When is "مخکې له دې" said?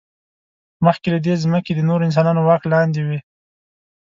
0.85-1.33